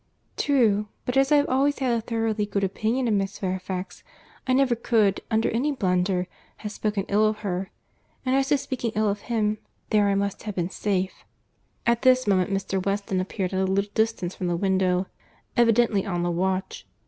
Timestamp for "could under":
4.73-5.47